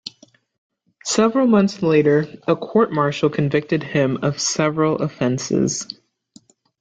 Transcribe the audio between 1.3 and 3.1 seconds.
months later, a court